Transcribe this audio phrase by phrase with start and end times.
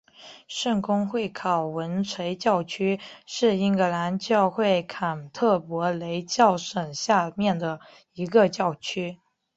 [0.47, 7.79] 圣公会考文垂教区是英格兰教会坎特伯雷教省下面的
[8.13, 9.19] 一个教区。